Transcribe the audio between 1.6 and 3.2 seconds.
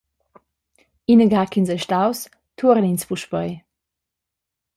ei staus, tuorn’ins